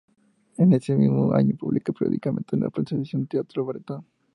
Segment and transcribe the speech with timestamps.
[0.57, 4.03] En ese mismo año publica periódicamente en prensa la sección “Teatro Bretón.